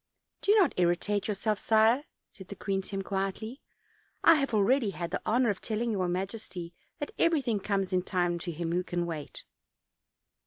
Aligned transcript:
"Do 0.41 0.55
not 0.55 0.73
irritate 0.77 1.27
yourself, 1.27 1.59
sire," 1.59 2.05
said 2.27 2.47
the 2.47 2.55
queen 2.55 2.81
to 2.81 2.89
him 2.89 3.03
quietly; 3.03 3.61
"I 4.23 4.33
have 4.37 4.51
already 4.51 4.89
had 4.89 5.11
the 5.11 5.21
honor 5.27 5.51
of 5.51 5.61
telling 5.61 5.91
your 5.91 6.07
majesty 6.07 6.73
that 6.97 7.11
everything 7.19 7.59
comes 7.59 7.93
in 7.93 8.01
time 8.01 8.39
to 8.39 8.51
him 8.51 8.71
who 8.71 8.83
can 8.83 9.05
wait." 9.05 9.43